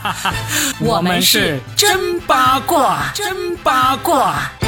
[0.80, 4.61] 我们是真八卦，真八卦。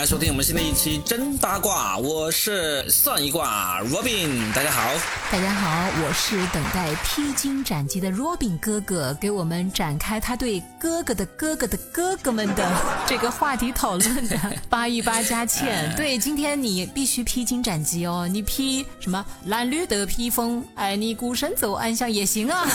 [0.00, 4.94] 来收听我们新的一期真八卦，我是算一卦 Robin，大家好。
[5.30, 12.72] 大家好，我是等待披荆斩棘的 Robin 哥哥，给我们展开他对哥哥的哥哥的哥哥们的
[13.06, 14.38] 这个话题讨论的
[14.70, 15.94] 八一八加倩。
[15.94, 22.66] 对，今天你必须披荆斩棘哦，你披什么蓝绿的披风，哎你孤身走暗巷也行啊。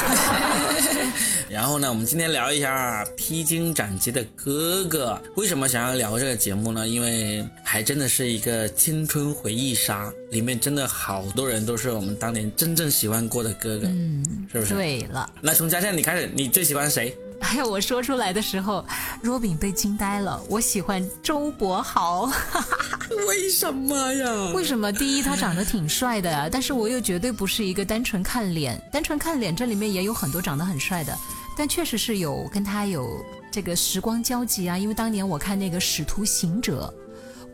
[1.50, 5.20] 然后呢，我们今天聊一下披荆斩棘的哥哥。
[5.36, 6.88] 为什么想要聊这个节目呢？
[6.88, 7.15] 因为
[7.64, 14.74] 还真的是一个青春回忆杀，里面真的好多人都是我们当年真正喜欢过的哥哥，嗯，是不是？
[14.74, 17.16] 对了，那从嘉倩你开始，你最喜欢谁？
[17.42, 18.84] 哎呀，我说出来的时候，
[19.22, 20.42] 若饼被惊呆了。
[20.50, 22.32] 我喜欢周柏豪，
[23.28, 24.52] 为什么呀？
[24.56, 24.92] 为什么？
[24.92, 31.16] 第一，他长得挺帅的， 但是我又绝对不是一个单纯看脸，单纯看脸，这里面也有很多长得很帅的，
[31.58, 34.78] 但确实是有跟他有这个时光交集啊。
[34.78, 36.92] 因为当年我看那个《使徒行者》，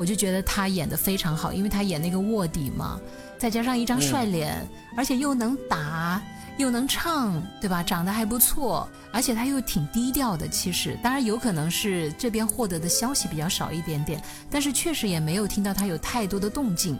[0.01, 2.99] 我就觉得他演的非常好，因为他演那个卧底嘛，
[3.37, 6.19] 再加上一张帅脸，而且又能打。
[6.57, 7.81] 又能唱，对吧？
[7.81, 10.47] 长得还不错，而且他又挺低调的。
[10.47, 16.97] 其实，当然有可能是这边获得的消息比较少一点点，但是确实也没有听到他有太多的动静。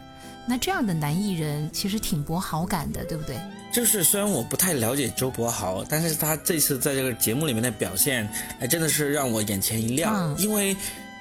[0.48, 3.36] 那这样的男艺人其实挺博好感的，对不对？
[3.72, 8.28] 就是虽然我不太了解周柏豪，但是他这次在这个节目里面的表现，
[8.60, 10.76] 还真的是让我眼前一亮，因为。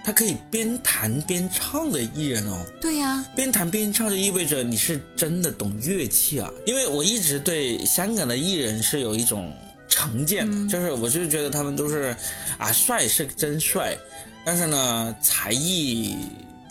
[0.05, 6.51] 他可以边弹边唱的艺人哦，对呀，边弹边唱就意味着你是真的懂乐器啊。
[6.67, 9.53] 因为我一直对香港的艺人是有一种
[9.89, 12.17] 成见，就是我就觉得他们都是
[12.59, 13.97] 啊帅是真帅，
[14.45, 16.17] 但是呢才艺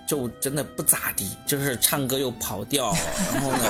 [0.08, 2.96] 就真的不咋地，就是唱歌又跑调，
[3.34, 3.64] 然后呢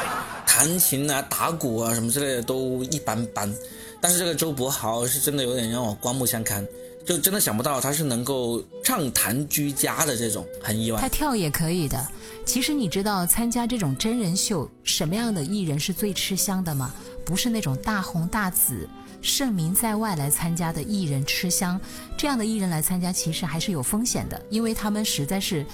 [0.46, 3.52] 弹琴啊打鼓啊什么之类的都一般般。
[3.98, 6.64] 但是这个周柏豪是真的有点让我刮目相看。
[7.06, 11.00] 就真的想不到他是能够畅谈居家的这种，很意外。
[11.00, 12.04] 他跳也可以的。
[12.44, 16.92] 其实你知道参加这种真人秀，什么样的艺人是最吃香的吗？
[17.24, 18.88] 不是那种大红大紫、
[19.22, 21.80] 盛名在外来参加的艺人吃香，
[22.16, 25.64] 这样的艺人来参加其实还是有风险的，因为他们实在是，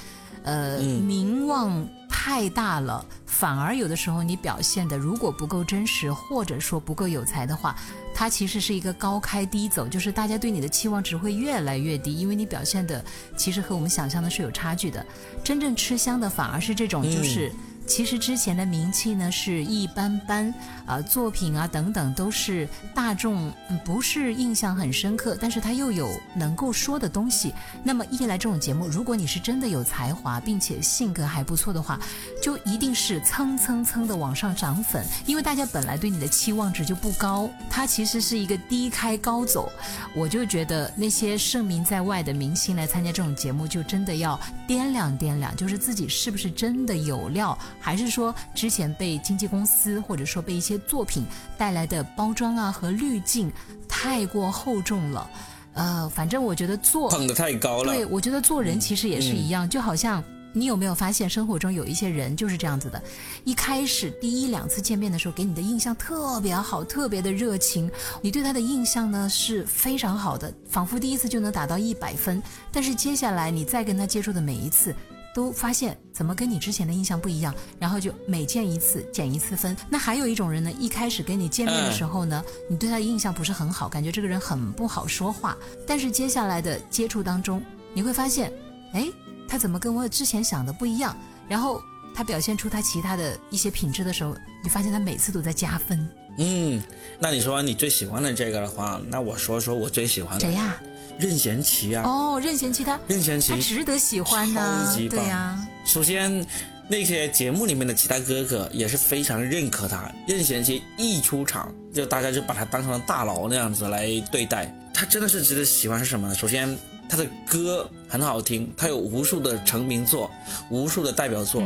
[0.43, 1.89] 呃，名望。
[2.13, 7.75] 太大了，反而有的时候你表现的如果不够真实，或者说不够有才的话，
[8.15, 13.05] 它其实是一个高开低走，就是大家对你的期望值会越来越低，因为你表现的
[13.37, 15.05] 其实和我们想象的是有差距的。
[15.43, 17.51] 真正吃香的反而是这种，就是。
[17.93, 20.55] 其实之前的名气呢是一般般，
[20.87, 23.53] 啊，作品啊等等都是大众
[23.85, 27.53] 不是印象很深刻，但是他又有能够说的东西。
[27.85, 32.01] 那么一来这种节目，如果你是真的有才华，并且性格还不错的话，
[32.43, 39.71] 就一定是蹭蹭蹭的往上涨粉，因为大家本来对你的期望值就不高，它其实是一个低开高走。
[40.17, 47.59] 我就觉得那些盛名在外的明星来参加这种节目，就真的要掂量掂量，就是自己是不是真的有料。
[47.83, 51.27] 还是说之前被经纪公司或者说被一些作品
[51.59, 53.53] 带来的包装啊和滤镜
[53.89, 55.31] 太过厚重了，
[55.75, 57.93] 呃，反正我觉得做捧得太高了。
[57.93, 60.23] 对，我觉得做人其实也是一样，就好像
[60.53, 63.03] 你有没有发现生活中有一些人就是这样子的，
[63.43, 67.91] 一开始第一两次见面的时候给你的印象特别好，特别的热情，
[68.21, 74.95] 你对他的印象呢是非常好的，仿佛第一次就能达到一百分，但是接下来你再跟他接触的每一次。
[75.35, 79.77] 都发现怎么跟你之前的印象不一样，然后就每见一次减一次分。
[79.89, 85.57] 那还有一种人呢，一开始跟你见面的时候呢，你对他的印象不是很好，感觉这个人很不好说话。
[85.87, 87.63] 但是接下来的接触当中，
[87.95, 88.53] 你会发现，
[88.93, 89.09] 哎，
[89.49, 91.17] 他怎么跟我之前想的不一样？
[91.49, 91.81] 然后
[92.15, 96.09] 他表现出他其他的一些品质的时候，你发现他每次都在加分。
[96.39, 96.83] 嗯，
[97.19, 100.77] 那你说你最喜欢的这个的话，那我说说我最喜欢的谁呀？
[101.19, 102.03] 任贤齐啊！
[102.05, 105.59] 哦，任贤齐他，任贤齐他值得喜欢呢，对呀。
[105.85, 106.45] 首先，
[106.89, 110.11] 那些节目里面的其他哥哥也是非常认可他。
[110.27, 114.73] 任贤齐一出场，就大家就把他当成了大佬那样子来对待。
[114.93, 116.35] 他真的是值得喜欢是什么呢？
[116.35, 116.77] 首先，
[117.09, 120.31] 他的歌很好听，他有无数的成名作，
[120.71, 121.63] 无数的代表作，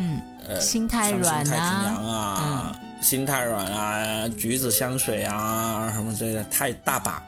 [0.47, 2.81] 呃，心太软啊。
[3.01, 7.23] 心太软啊，橘子香水啊，什么之类的，太大把。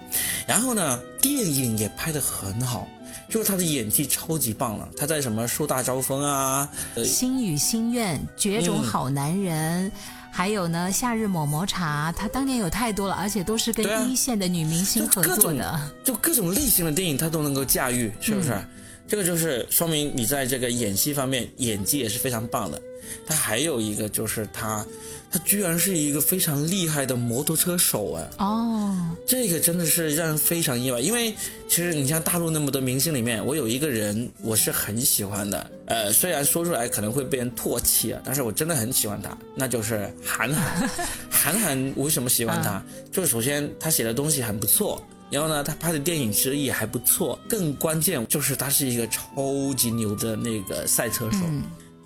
[0.46, 2.88] 然后呢，电影也拍得很好，
[3.28, 4.88] 就是他的演技超级棒了。
[4.96, 6.68] 他在什么树大招风啊，
[7.04, 9.92] 心语心愿，绝种好男人，
[10.30, 18.58] 还有呢，夏日抹抹茶，他当年有太多了，而且都是跟一线的女明星合作的，就各种类型的电影他都能够驾驭，是不是？
[19.06, 22.78] 这个就是说明你在这个演戏方面演技也是非常棒的。
[23.26, 24.84] 他还有一个就是他，
[25.31, 28.28] 他居然是一个非常厉害的摩托车手啊！
[28.38, 31.34] 哦，这个真的是让人非常意外，因为
[31.69, 40.88] 其实你像大陆那么多明星里面，我有一个人我是很喜欢的，呃，虽然说出来可能会被人唾弃啊，但是我真的很喜欢他，那就是韩寒。
[41.31, 42.82] 韩寒为什么喜欢他？
[43.12, 45.00] 就是首先他写的东西很不错，
[45.31, 51.38] 然后呢，他拍的电影其实也还不错，更关键就是他是一个超级牛的那个赛车手。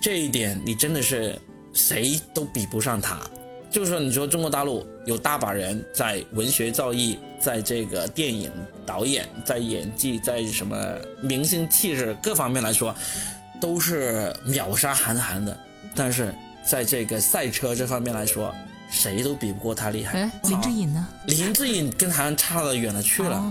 [0.03, 1.41] 这一点你真的是
[1.73, 3.21] 谁都比不上他。
[3.71, 8.51] 就是说，你说中国大陆有大把人在文学造诣，在这个电影
[8.85, 10.77] 导演，在演技，在什么
[11.23, 12.95] 明星气质各方面来说，
[13.61, 15.57] 都是秒杀韩寒的。
[15.95, 16.35] 但是
[16.69, 18.55] 在这个赛车这方面来说，
[18.91, 20.21] 谁都比不过他厉害。
[20.21, 21.09] 哎，林志颖呢？
[21.27, 23.43] 林志颖跟韩寒差得远了去了。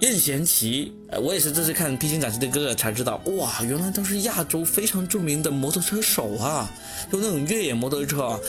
[0.00, 6.70] 任贤齐，呃，我也是这次看《披荆斩棘的哥哥》才知道，哇，原来都是亚洲非常著名的摩托车手啊，
[7.12, 8.40] 就那种越野摩托车。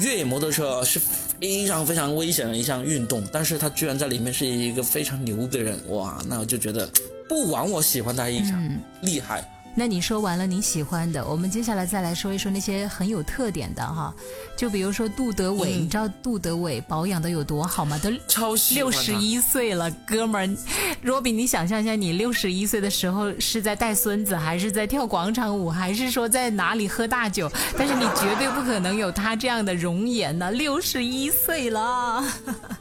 [0.00, 6.90] 越野摩托车是非常非常危险的一项运动，但是他居然在里面是一个非常牛的人，哇，那我就觉得
[7.28, 8.60] 不枉我喜欢他一场，
[9.02, 9.48] 厉害。
[9.76, 14.14] 那你说完了你喜欢的，我们接下来再来说一说那些很有特点的哈，
[14.56, 17.98] 就比如说杜德伟，你知道杜德伟保养的有多好吗？
[17.98, 20.56] 都超六十一岁了，哥们儿，
[21.02, 27.50] 若比你想象一下，你六十一岁的时候是在带孙子，还是在跳广场舞，还是说在哪里喝大酒？
[27.76, 32.24] 但是你绝对不可能有他这样的容颜呢，六十一岁了。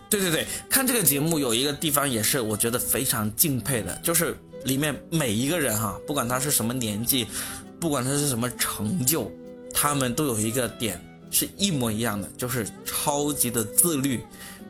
[0.10, 4.38] 对对对，看这个节目有一个地方也是我觉得非常敬佩的，就是。
[4.65, 7.27] 里面每一个人哈，不管他是什么年纪，
[7.80, 9.31] 不管他是什么成就，
[9.74, 11.00] 他们都有一个点
[11.31, 14.21] 是一模一样的，就是超级的自律。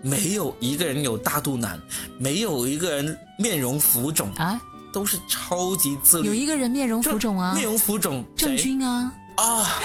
[0.01, 1.81] 没有一个人有大肚腩，
[2.17, 4.61] 没有一个人面容浮肿啊，
[4.91, 6.27] 都是超级自律。
[6.27, 9.13] 有一个人面容浮肿啊，面容浮肿，郑钧啊。
[9.35, 9.81] 啊，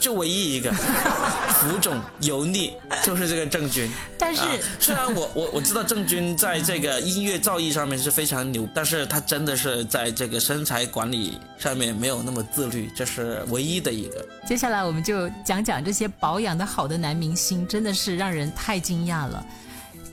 [0.00, 0.72] 就唯一一个
[1.54, 2.72] 浮肿油腻，
[3.04, 3.90] 就是这个郑钧。
[4.18, 4.42] 但是，
[4.80, 14.26] 虽然我我我知道郑钧在这个音乐造诣上面是非常牛，但是他真的是在这个身材管理上面没有那么自律，这是唯一的一个。
[14.46, 19.44] 接下来我们就讲讲这些保养的好的男明星，真的是让人太惊讶了。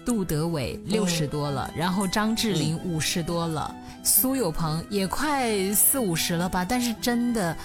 [0.06, 3.74] 杜德伟六十多了，然后张智霖五十多了。
[4.06, 7.56] 苏有朋也快四五十了吧，但是真的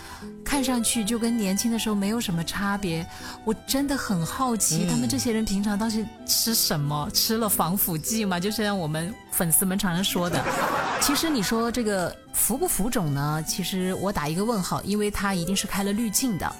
[0.45, 3.05] 看上去就跟年轻的时候没有什么差别。
[3.45, 7.11] 我真的很好奇，他们这些人平常到底吃什么？
[7.13, 8.39] 吃了防腐剂吗？
[8.39, 10.41] 就像我们粉丝们常常说的。
[11.01, 13.45] 其实你说这个浮不浮肿呢？
[13.45, 16.51] 其实我打一个问号，因为他一定是开了滤镜的。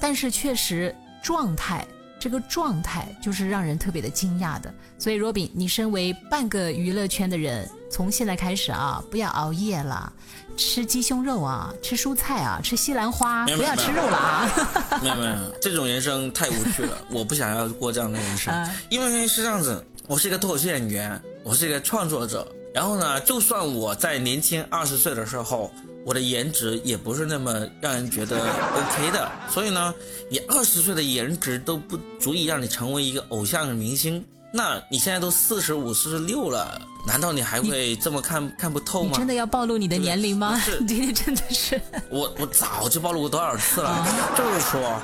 [0.00, 1.84] 但是确实状态。
[2.18, 10.12] 这个状态就是让人特别的惊讶的，所以若饼，你身为半个娱乐圈的人，从现在开始啊，不要熬夜了，
[10.56, 15.00] 吃鸡胸肉啊，吃蔬菜啊，吃西兰花，不要吃肉了啊！
[15.00, 18.52] 没有 没有，这种人生太无趣了，我不想要过这样的人生，
[18.88, 25.70] 因为是这样子，我是一个脱口秀演员，我是一个创作者，然后呢，就算我在年轻二十岁的时候。
[26.08, 29.94] 我的颜值也不是那么让人觉得 OK 的，所以呢，
[30.30, 34.24] 你二十岁的颜值都不足以让你成为一个偶像明星。
[34.50, 39.18] 那你现在都四十五、四十六了，难道你还会这么看看不透吗？
[39.18, 40.58] 真的要暴露你的年龄吗？
[40.64, 41.78] 是，今天真的是。
[42.08, 44.06] 我我早就暴露过多少次了？
[44.34, 45.02] 就是说，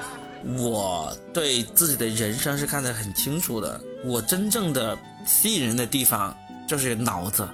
[0.56, 3.78] 我对自己的人生是看得很清楚的。
[4.06, 4.96] 我真正的
[5.26, 6.34] 吸引人的地方
[6.66, 7.46] 就是脑子，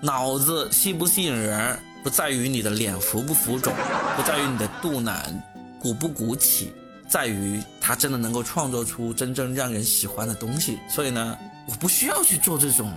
[0.00, 1.78] 脑子吸不吸引人？
[2.02, 3.72] 不在于你的脸浮不浮肿，
[4.16, 5.42] 不在于你的肚腩
[5.78, 6.72] 鼓不鼓起，
[7.08, 10.78] 在于他真的能够创作出真正让人喜欢的东西。
[10.88, 12.90] 所以呢，我不需要去做这种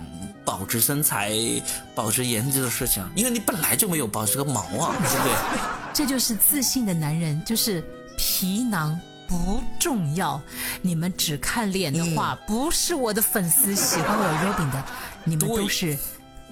[0.44, 1.32] 保持身材、
[1.94, 5.32] 保持颜值的事情，因为你本来就没有保持个毛啊，对不对？
[5.92, 7.84] 这就是自信的男人，就是
[8.16, 10.40] 皮囊不重要。
[10.80, 14.84] 你们只看脸的话，不是我的粉丝喜欢我 Robin 的，
[15.24, 15.96] 你们都是。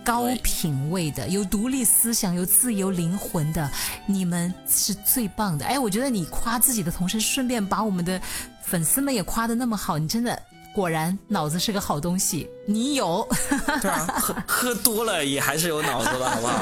[0.04, 3.70] 高品位的、有独立思想、有自由灵魂的，
[4.06, 5.64] 你们是最棒的。
[5.64, 8.20] 哎，我觉得你夸自己的同时，顺便把我们的
[8.62, 10.40] 粉丝们也夸的那么好，你真的
[10.74, 12.48] 果然脑子是个好东西。
[12.66, 13.26] 你有，
[13.80, 16.54] 对啊，喝喝多了也还是有脑子的，好不好？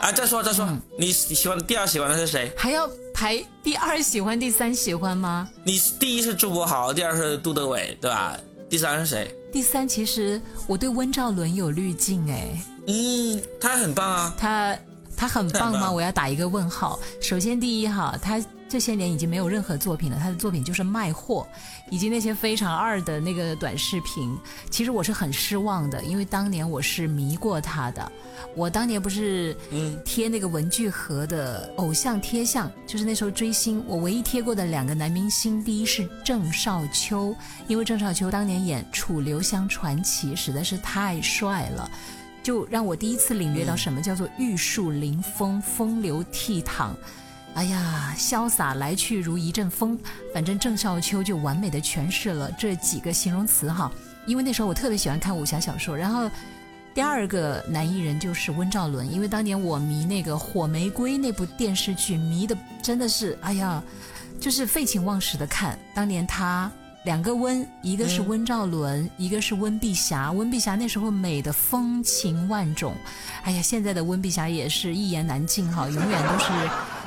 [0.00, 0.66] 啊，再说再说，
[0.98, 2.50] 你你喜欢第二喜欢的是谁？
[2.56, 5.48] 还要排第二喜欢、第三喜欢吗？
[5.64, 8.36] 你第一是朱柏豪，第二是杜德伟，对吧？
[8.68, 9.34] 第三是谁？
[9.52, 12.62] 第三，其实我对温兆伦有滤镜哎。
[12.88, 14.34] 嗯，他很棒啊。
[14.38, 14.76] 他
[15.16, 15.90] 他很棒吗？
[15.92, 16.98] 我要打一个问号。
[17.20, 21.46] 首先，第一哈，他这些年已经没有任何作品了，他的作品就是卖货，
[21.88, 24.36] 以及那些非常二的那个短视频。
[24.70, 28.12] 其实我是很失望的，因为当年我是迷过他的。
[28.54, 37.34] 我当年不是嗯贴那个文具盒的偶像贴像，就是那时候追星，我唯一贴过的两个男明星，第一是郑少秋，
[37.68, 41.88] 因为郑少秋当年演《楚留香传奇》实在是太帅了。
[42.46, 46.90] 就让我第一次领略到什么叫做玉树临风、风流倜傥。
[47.54, 49.98] 哎呀，潇洒来去如一阵风。
[50.32, 53.90] 反正郑少秋就完美的诠释了这几个形容词哈。
[54.28, 56.30] 因为那时候我特别喜欢看武侠小说，然后
[56.94, 63.82] 第二个男艺人就是温兆伦，因为当年我迷那个《火玫瑰》那部电视剧，迷的真的是哎呀，
[64.38, 65.76] 就是废寝忘食的看。
[65.92, 66.70] 当年他
[67.06, 70.32] 两个温，一个是温兆伦，一个是温碧霞。
[70.32, 72.96] 温碧霞那时候美的风情万种，
[73.44, 76.50] 哎呀，现在的温碧霞也是一言难尽哈， 永远都是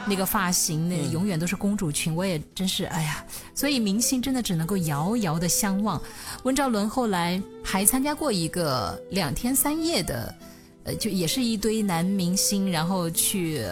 [0.06, 2.16] 那个发型，那永远都是公主裙。
[2.16, 3.22] 我也真是哎呀，
[3.54, 6.02] 所以明星真的只能够遥遥的相望。
[6.44, 10.34] 温兆伦后来还参加过一个两天三夜的。
[10.84, 13.64] 呃，就也是一堆男明星，然后去、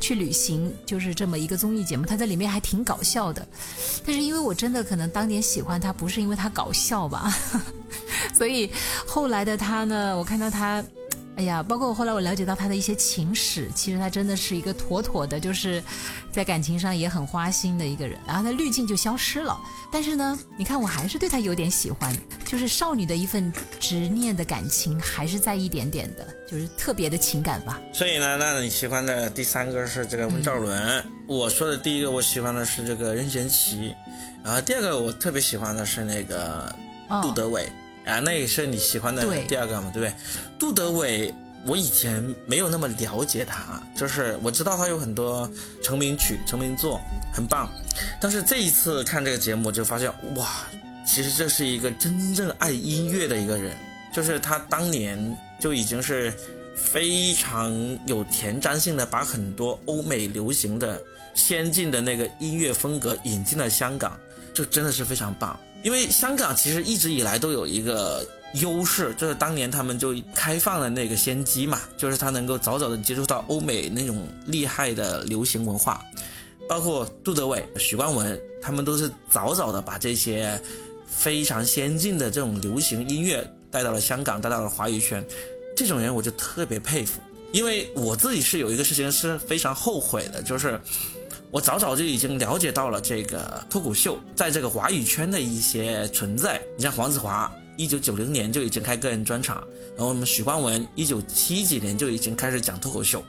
[0.00, 2.04] 去旅行，就是这么一个综艺节目。
[2.04, 3.46] 他在里面还挺搞笑的，
[4.04, 7.32] 但是因为我真的可能当年喜欢他，不是因为他搞笑吧，
[8.34, 8.70] 所以
[9.06, 10.84] 后来的他呢，我看到他。
[11.34, 15.82] 哎呀，包括后来我了解到他的一些情史，其实他真的是一个妥妥的，就是
[16.30, 18.18] 在感情上也很花心的一个人。
[18.26, 19.58] 然后他滤镜就消失了，
[19.90, 27.80] 但是呢，你看我还是对他有点喜欢，就是少女的一份执念的感情还是在一点点的，就是特别的情感吧。
[27.94, 33.94] 所以呢，那你喜欢的第三个是这个温兆伦，我说的第一个我喜欢的是这个任贤齐，
[34.44, 36.70] 然后第二个我特别喜欢的是那个
[37.08, 37.66] 哦杜德伟。
[38.04, 40.14] 啊，那也是你喜欢的第二个嘛，对不对？
[40.58, 41.32] 杜德伟，
[41.64, 45.48] 我以前没有那么了解他，就是我知道他有很多
[45.82, 47.00] 成名曲、成名作，
[47.32, 47.70] 很棒。
[48.20, 50.66] 但是这一次看这个节目，就发现哇，
[51.06, 53.76] 其实这是一个真正爱音乐的一个人，
[54.12, 56.32] 就是他当年就已经是
[56.74, 57.72] 非常
[58.06, 61.00] 有前瞻性的，把很多欧美流行的
[61.34, 64.18] 先进的那个音乐风格引进了香港，
[64.52, 65.56] 就真的是非常棒。
[65.82, 68.24] 因为香港其实一直以来都有一个
[68.54, 76.00] 优势，就是当年他们就开放了那个先机嘛，就是他能够早早的接触到欧美那种厉害的流行文化，
[76.68, 80.60] 包括杜德伟、许冠文，他们都是早早的把这些
[81.06, 85.24] 非常先进的这种流行音乐带到了香港，带到了华语圈。
[85.74, 87.20] 这种人我就特别佩服，
[87.50, 90.80] 因为我自己是有一个事情是非常后悔的，就是。
[91.52, 96.58] 我早早就已经了解到了这个脱口秀在这个华语圈的一些存在。
[96.78, 99.62] 你像黄子华，一九九零年就已经开个人专场，
[99.94, 103.22] 然后我们许冠文一九七几年就已经开始讲脱口秀。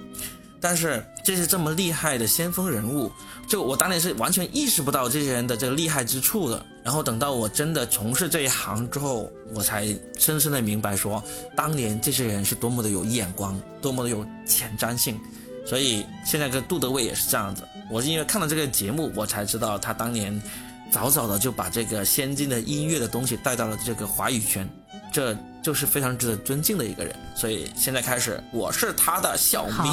[0.61, 3.11] 但是这些这么厉害的先锋人物，
[3.45, 6.65] 就我当年是完全意识不到这些人的这个厉害之处的。
[6.81, 9.85] 然后等到我真的从事这一行之后，我才
[10.17, 11.21] 深深的明白说，
[11.57, 15.19] 当年这些人是多么的有眼光，多么的有前瞻性。
[15.65, 17.63] 所以现在跟杜德伟也是这样子。
[17.89, 20.41] 我是因为看了这个节目，我才知道他当年
[20.89, 24.67] 早早的就把这个先进的音乐的东西带到了这个华语圈，
[25.11, 27.15] 这就是非常值得尊敬的一个人。
[27.35, 29.89] 所以现在开始，我是他的小迷。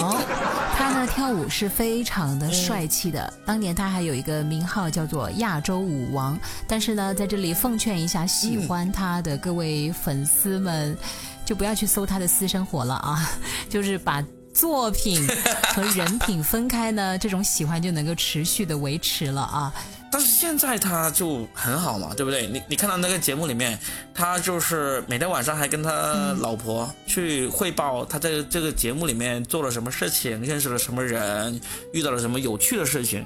[0.77, 3.33] 他呢跳舞是非常的帅气的。
[3.45, 10.97] 当年他还有一个名号叫做亚洲舞王，但是呢，在这里奉劝一下喜欢他的各位粉丝们，
[11.45, 13.31] 就不要去搜他的私生活了啊，
[13.69, 14.25] 就是把。
[14.53, 15.27] 作品
[15.75, 19.73] 和人品分开呢，这种喜欢就能够持续的维持了啊。
[20.13, 22.45] 但是现在他就很好嘛，对不对？
[22.49, 23.79] 你你看到那个节目里面，
[24.13, 31.61] 他就是每天晚上还跟他老婆去汇报他在这个节目里面做了什么事情，认识了什么人，
[31.93, 33.25] 遇到了什么有趣的事情。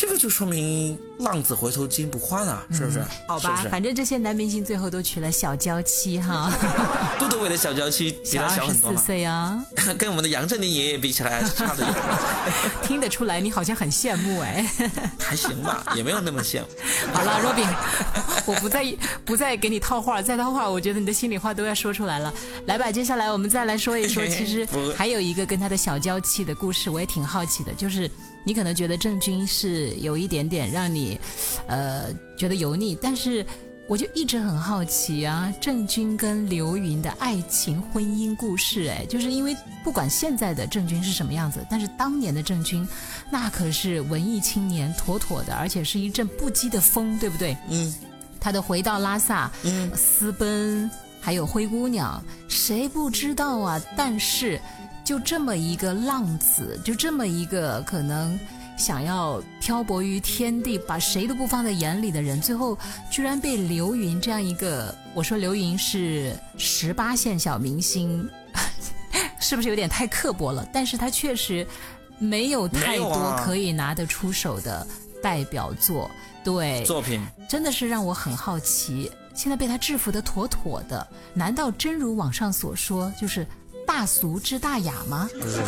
[0.00, 3.04] 这个就说明浪子回头金不换啊，是不是？
[3.28, 6.50] 好吧，是是反正这些男明星最后都娶了小娇妻哈。
[7.18, 9.62] 杜德伟的小娇妻比他小很多四，岁啊，
[9.98, 11.94] 跟我们的杨振宁爷爷比起来还是差的远，
[12.82, 14.68] 听得出来你好像很羡慕哎。
[15.18, 16.66] 还行吧，也没有那么羡慕。
[17.12, 17.68] 好了，Robin，
[18.46, 18.84] 我不再
[19.24, 22.32] 不再给你套话，再套话，我觉得你的心里话都要说出来了。
[22.66, 24.66] 来吧，接下来我们再来说一说，其实
[24.96, 27.72] 还有一个跟他的小娇妻的故事，我也挺好奇的。
[27.74, 28.10] 就是
[28.44, 31.18] 你可能觉得郑钧是有一点点让你，
[31.66, 32.06] 呃，
[32.36, 33.44] 觉得油腻，但是
[33.90, 42.86] 我就一直很好奇啊，郑钧跟刘芸的爱情婚姻故事，哎，就是因为不管现在的郑钧是什么样子，但是当年的郑钧，
[43.32, 47.56] 那可是文艺青年，妥妥的，而且是一阵不羁的风，对不对？
[47.68, 47.92] 嗯
[48.38, 50.88] 他的回到拉萨，嗯，私奔，
[51.20, 53.82] 还有灰姑娘，谁不知道啊？
[53.96, 54.60] 但是。
[55.02, 58.38] 就这么一个浪子，就这么一个可能
[58.80, 62.76] 想要漂泊于天地，把谁都不放在眼里的人，最后
[63.10, 68.26] 居然被刘云这样一个，我说刘云是十八线小明星，
[69.38, 70.66] 是不是有点太刻薄了？
[70.72, 71.66] 但是他确实
[72.18, 74.86] 没有太多可以拿得出手的
[75.22, 76.10] 代表作，
[76.42, 79.12] 对作品真的是让我很好奇。
[79.34, 83.46] 现在被他制服的妥妥的，难道真如网上所说，就是
[83.86, 85.28] 大俗之大雅吗？
[85.32, 85.62] 不是，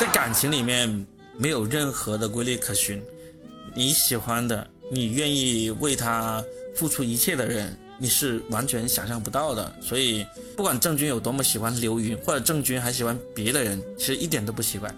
[0.00, 1.06] 在感情里面
[1.42, 3.02] 没有任何的规律可循。
[3.74, 6.40] 你喜欢的，你愿意为他
[6.76, 9.74] 付出一切的人，你是完全想象不到的。
[9.82, 10.24] 所以，
[10.56, 14.88] 不管郑钧有多么喜欢刘芸，或者郑钧还喜欢别的人，其实一点都不奇怪。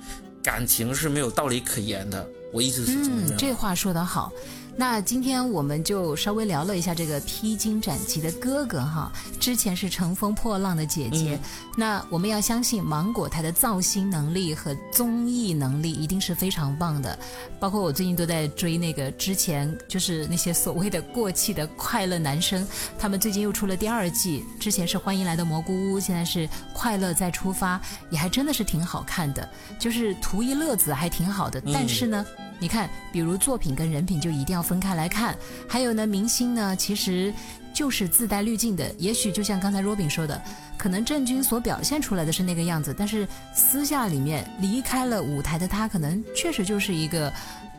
[0.43, 2.29] 感情是没有道理可言的。
[2.53, 3.37] 我一直是这么认为。
[3.39, 4.31] 这话说得好。
[4.77, 11.39] 那今天我们就稍微聊了一下这个披荆斩棘的哥哥哈，之前是乘风破浪的姐姐。
[11.77, 17.17] 那我们要相信芒果台的造星能力和综艺能力一定是非常棒的。
[17.61, 22.67] 包括我最近都在追那个之前就是那些所谓的过气的快乐男生，
[22.99, 24.45] 他们最近又出了第二季。
[24.59, 31.63] 之前是欢迎来到蘑菇屋，现在是快乐再出发，也还真的是挺好看的，就是图一乐子还挺好的。
[31.73, 32.27] 但是呢。
[32.61, 35.37] 你看，比如作品跟人品就一定要分开来看。
[35.69, 37.33] 还有呢，明星呢其实
[37.75, 38.91] 就是自带滤镜的。
[38.97, 40.41] 也许就像刚才若冰说的，
[40.79, 47.31] 可能郑钧所表现出来的是那个样子，但是私下里面离开了舞台的他，可能确实就是一个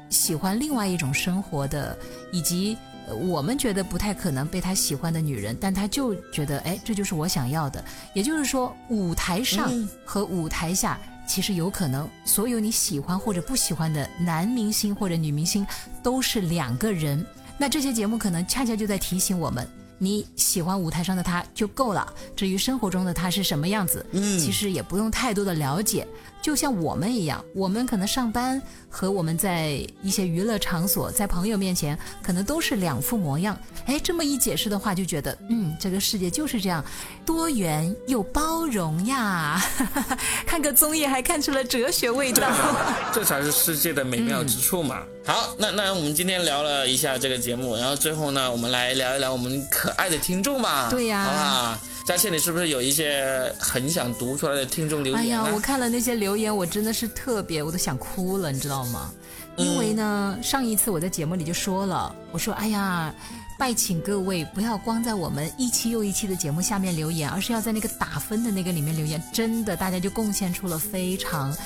[0.09, 1.97] 喜欢另外一种生活的，
[2.31, 2.77] 以及
[3.07, 7.83] 我们觉得不太可能被他喜欢的女人，但他就觉得，哎，这就是我想要的。
[8.13, 9.71] 也就是说，舞台上
[10.03, 10.99] 和舞台下。
[11.27, 15.65] 其实有可能，所有你喜欢或者不喜欢的男明星或者女明星
[16.01, 17.25] 都是两个人。
[17.57, 19.67] 那这些节目可能恰恰就在提醒我们：
[19.97, 26.07] 你喜欢舞台上的他就够了，至于生活中的他是什么样子，其实也不用太多的了解。
[26.45, 33.57] 就像我们一样，我们可能上班和我们在一些娱乐场所，在朋友面前，可能都是两副模样。
[33.87, 36.85] 哎，这么一解释的话，就觉得，嗯，这个世界就是这样，
[37.25, 39.59] 多元又包容呀。
[40.45, 42.47] 看个综艺还看出了哲学味道，
[43.11, 45.01] 这才是世界的美妙之处嘛。
[45.25, 50.89] 好，那那我们今天聊了一下这个节目，然后最后呢，我们来聊一聊我们可爱的听众吧。
[50.91, 51.79] 对呀，好吧。
[52.05, 55.21] 佳倩，你是不是有一些很想读出来的听众留言？
[55.21, 59.11] 哎呀，我看了那些留言，我真的是特别，我都想哭了，你知道吗？
[59.57, 63.11] 因为呢，上一次我在节目里就说了，我说，哎呀，
[63.57, 69.19] 拜请各位不要光在我们一期又一期的节目下面留言，而是要在那个打分的那个里面留言。
[69.33, 71.57] 真的，大家就贡献出了非常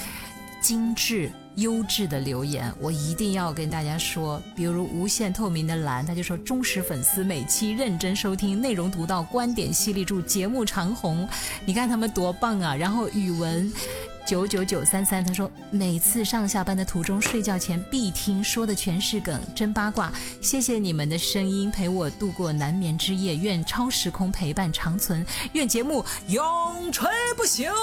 [0.62, 1.32] 精致。
[1.56, 4.42] 优质的留言，我一定要跟大家说。
[4.56, 11.28] 比如无限透明的蓝，他就说忠实粉丝，每期认真收听，内容独到，观点犀利，祝节目长红。
[11.66, 12.74] 你看他们多棒啊！
[12.76, 13.70] 然后语文。
[14.26, 20.12] 九九九三三，他说每次上下班的途中、睡觉前必听，说的全是梗，真八卦。
[20.42, 27.70] 谢谢你们的声音陪我度过难眠之夜，愿超时空陪伴长存，愿节目永垂不朽。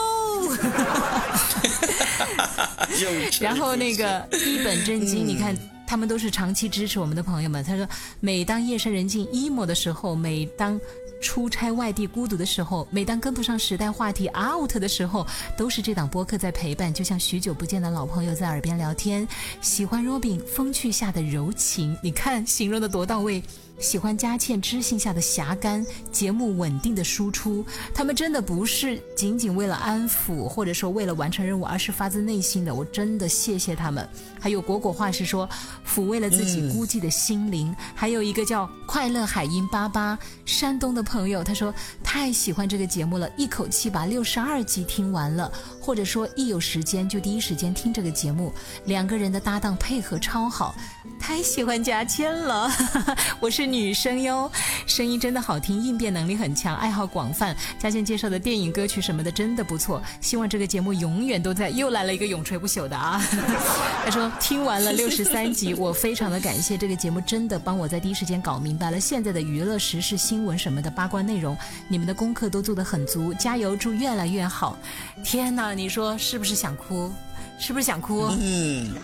[3.40, 5.54] 然后那个一本正经，你看
[5.86, 7.64] 他们都是长期支持我们的朋友们。
[7.64, 7.88] 他说，
[8.20, 10.80] 每当夜深人静 emo 的时候，每当。
[11.18, 19.26] 出差外地孤独的时候，每当跟不上时代话题 out 的时候，都是这档播客在陪伴，就像许久不见的老朋友在耳边聊天。
[19.62, 23.42] 喜欢 Robin 风趣下的柔情，你看形容的多到位。
[23.78, 32.74] 喜欢佳倩知性下的侠肝，节目稳定的输出，他们真的不是仅仅为了安抚，或者说为了完成任务，而是发自内心的。
[32.74, 34.08] 我真的谢谢他们。
[34.40, 35.48] 还有果果话是说，
[35.86, 37.74] 抚慰了自己孤寂的心灵。
[37.94, 48.52] 还有一个叫快乐海音巴巴，山东的朋友，他说太喜欢这个节目了，一口气把六十二集听完了，或者说一有时间就第一时间听这个节目，
[48.86, 50.74] 两个人的搭档配合超好，
[51.26, 52.70] 太喜欢佳倩了。
[53.40, 53.66] 我是。
[53.66, 54.48] 女生哟，
[54.86, 57.54] 声音真的好听，应变能力很强，爱好广泛。
[57.80, 61.68] 嘉倩介绍的电影、歌曲什么的真的不错，希望这个节目永远都在。
[61.68, 63.20] 又来了一个永垂不朽的啊！
[64.06, 71.58] 他说听完了六十三集，我非常的感谢这个节目，真的帮我在第一时间搞明白了现在的娱乐时事新闻什么的八卦内容。
[71.88, 74.78] 你们的功课都做得很足，加油，祝越来越好。
[75.24, 77.10] 天哪，你说是不是想哭？
[77.58, 78.28] 是不是想哭？
[78.38, 78.94] 嗯，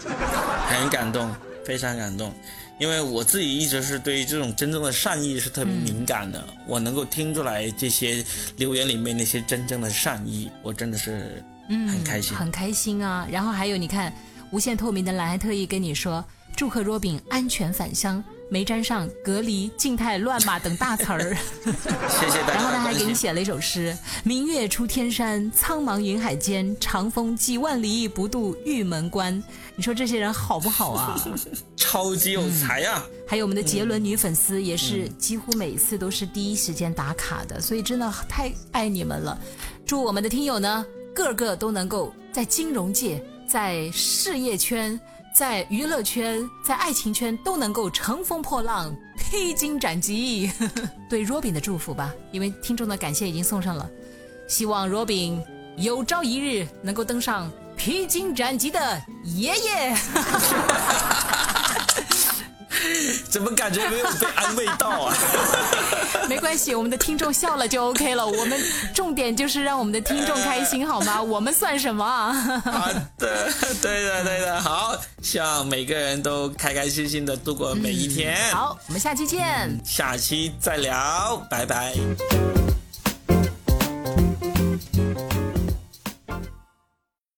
[0.68, 1.28] 很感动，
[1.64, 2.32] 非常感动。
[2.78, 8.24] 因为我自己一直是对于这种真正的善意是特别敏感的，我能够听出来这些
[8.56, 13.28] 留言里面那些真正的善意，我真的是很开心，很开心啊！
[13.30, 14.12] 然后还有你看，
[14.50, 16.24] 无限透明的蓝还特意跟你说。
[16.54, 21.36] 祝贺 Robin 安全返乡，没沾上隔离、静态乱码等大词儿。
[21.64, 22.54] 谢谢大家。
[22.54, 29.42] 然后他还给你写了一首诗：明月出天山，苍茫云海间，长风几万里，不渡玉门关。
[29.74, 31.24] 你说这些人好不好啊？
[31.76, 33.04] 超级有才啊！
[33.26, 39.38] 还有我们的杰伦女粉丝，也是几乎每次都是第一时间打卡的，所以真的太爱你们了。
[39.86, 44.98] 祝我们的听友呢，个个都能够在金融界、在事业圈、
[45.34, 50.50] 在娱乐圈、在爱情圈都能够乘风破浪、披荆斩棘。
[51.08, 53.88] 对 Robin 的祝福吧，因为听众的感谢已经送上了，
[54.46, 55.42] 希望 Robin
[55.76, 59.96] 有朝一日能够登上披荆斩棘的爷爷。
[63.32, 65.16] 怎么感觉没有被安慰到啊？
[66.28, 68.26] 没关系，我们的听众笑了就 OK 了。
[68.26, 68.62] 我们
[68.94, 71.20] 重点就是让我们的听众开心，好吗？
[71.24, 72.30] 我们算什么啊？
[72.62, 73.48] 好的，
[73.80, 78.36] 对的，对的，好，希望每个人都开开心心的度过每一天。
[78.52, 79.80] 好，我们下期见。
[79.82, 81.94] 下期再聊，拜拜。